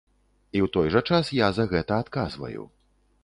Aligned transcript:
І 0.57 0.61
ў 0.67 0.69
той 0.77 0.87
жа 0.95 1.01
час 1.09 1.29
я 1.39 1.49
за 1.57 1.67
гэта 1.73 1.99
адказваю. 2.05 2.63